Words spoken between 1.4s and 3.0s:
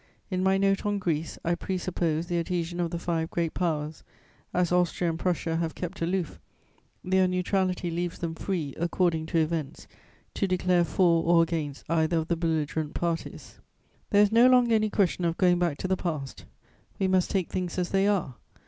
I presupposed the adhesion of the